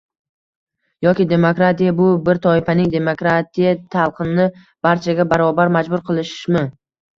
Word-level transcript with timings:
Yoki 1.07 1.27
demokratiya 1.33 1.93
bu 1.99 2.07
bir 2.29 2.39
toifaning 2.47 2.89
demokratiya 2.97 3.75
talqinini 3.99 4.49
barchaga 4.89 5.29
barobar 5.37 5.75
majbur 5.79 6.07
qilishmi? 6.11 6.69